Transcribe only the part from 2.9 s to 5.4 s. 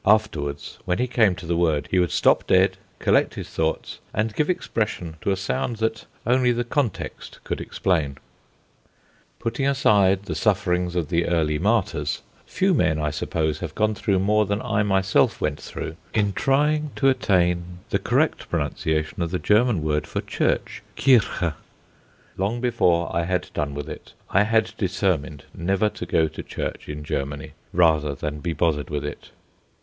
collect his thoughts, and give expression to a